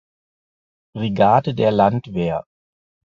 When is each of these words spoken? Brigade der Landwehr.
Brigade 0.95 1.53
der 1.53 1.69
Landwehr. 1.71 2.47